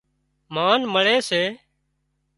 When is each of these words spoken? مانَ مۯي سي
مانَ 0.53 0.81
مۯي 0.93 1.15
سي 1.27 1.43